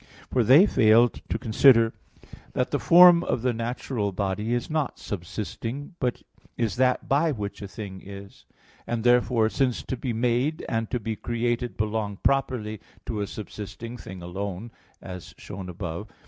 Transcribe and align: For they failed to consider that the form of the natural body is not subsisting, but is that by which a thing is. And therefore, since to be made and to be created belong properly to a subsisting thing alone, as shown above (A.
For 0.31 0.43
they 0.43 0.65
failed 0.65 1.21
to 1.29 1.37
consider 1.37 1.93
that 2.53 2.71
the 2.71 2.79
form 2.79 3.23
of 3.23 3.43
the 3.43 3.53
natural 3.53 4.11
body 4.11 4.51
is 4.51 4.67
not 4.67 4.97
subsisting, 4.97 5.93
but 5.99 6.23
is 6.57 6.77
that 6.77 7.07
by 7.07 7.31
which 7.31 7.61
a 7.61 7.67
thing 7.67 8.01
is. 8.03 8.45
And 8.87 9.03
therefore, 9.03 9.47
since 9.47 9.83
to 9.83 9.95
be 9.95 10.11
made 10.11 10.65
and 10.67 10.89
to 10.89 10.99
be 10.99 11.15
created 11.15 11.77
belong 11.77 12.17
properly 12.23 12.81
to 13.05 13.21
a 13.21 13.27
subsisting 13.27 13.95
thing 13.95 14.23
alone, 14.23 14.71
as 15.03 15.35
shown 15.37 15.69
above 15.69 16.09
(A. 16.09 16.13